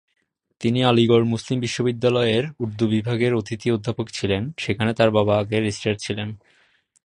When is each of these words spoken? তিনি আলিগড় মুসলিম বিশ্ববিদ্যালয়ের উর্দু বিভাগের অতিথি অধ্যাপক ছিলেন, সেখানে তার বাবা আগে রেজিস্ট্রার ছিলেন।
তিনি 0.61 0.79
আলিগড় 0.83 1.25
মুসলিম 1.25 1.57
বিশ্ববিদ্যালয়ের 1.59 2.43
উর্দু 2.59 2.85
বিভাগের 2.87 3.31
অতিথি 3.33 3.67
অধ্যাপক 3.71 4.07
ছিলেন, 4.09 4.43
সেখানে 4.57 4.91
তার 4.93 5.09
বাবা 5.11 5.33
আগে 5.37 5.57
রেজিস্ট্রার 5.59 5.97
ছিলেন। 5.99 6.29